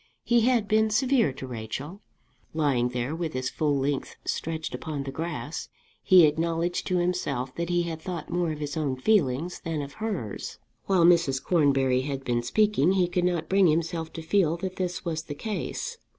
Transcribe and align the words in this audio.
He 0.23 0.41
had 0.41 0.67
been 0.67 0.89
severe 0.89 1.31
to 1.33 1.45
Rachel. 1.45 2.01
Lying 2.55 2.89
there, 2.89 3.13
with 3.15 3.33
his 3.33 3.51
full 3.51 3.77
length 3.77 4.15
stretched 4.25 4.73
upon 4.73 5.03
the 5.03 5.11
grass, 5.11 5.69
he 6.01 6.25
acknowledged 6.25 6.87
to 6.87 6.97
himself 6.97 7.53
that 7.53 7.69
he 7.69 7.83
had 7.83 8.01
thought 8.01 8.27
more 8.27 8.51
of 8.51 8.57
his 8.57 8.75
own 8.75 8.95
feelings 8.95 9.59
than 9.59 9.83
of 9.83 9.93
hers. 10.01 10.57
While 10.87 11.05
Mrs. 11.05 11.39
Cornbury 11.43 12.01
had 12.01 12.23
been 12.23 12.41
speaking 12.41 12.93
he 12.93 13.07
could 13.07 13.25
not 13.25 13.47
bring 13.47 13.67
himself 13.67 14.11
to 14.13 14.23
feel 14.23 14.57
that 14.57 14.77
this 14.77 15.05
was 15.05 15.21
the 15.21 15.35
case. 15.35 15.99